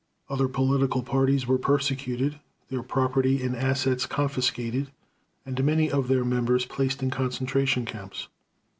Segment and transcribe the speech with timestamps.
[0.31, 4.87] Other political parties were persecuted, their property and assets confiscated,
[5.45, 8.27] and many of their members placed in concentration camps.